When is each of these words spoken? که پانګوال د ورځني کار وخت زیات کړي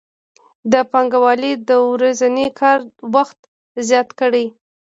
که 0.71 0.79
پانګوال 0.91 1.41
د 1.69 1.71
ورځني 1.91 2.47
کار 2.59 2.79
وخت 3.15 3.39
زیات 3.87 4.09
کړي 4.19 4.45